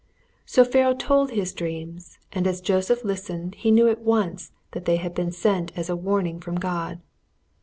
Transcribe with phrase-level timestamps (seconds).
[0.47, 4.95] So Pharaoh told his dreams, and as Joseph listened he knew at once that they
[4.95, 7.01] had been sent as a warning from God.